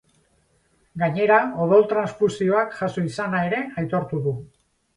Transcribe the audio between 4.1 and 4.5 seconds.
du.